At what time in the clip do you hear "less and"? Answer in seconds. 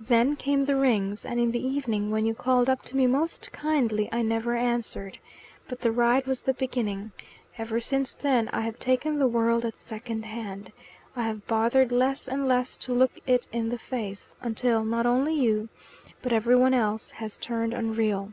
11.92-12.48